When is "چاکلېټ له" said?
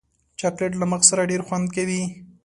0.39-0.85